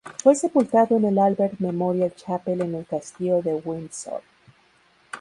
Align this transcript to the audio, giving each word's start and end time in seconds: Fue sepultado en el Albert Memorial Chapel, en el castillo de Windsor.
Fue 0.23 0.33
sepultado 0.33 0.97
en 0.97 1.05
el 1.05 1.19
Albert 1.19 1.59
Memorial 1.59 2.11
Chapel, 2.15 2.61
en 2.61 2.73
el 2.73 2.87
castillo 2.87 3.43
de 3.43 3.53
Windsor. 3.53 4.23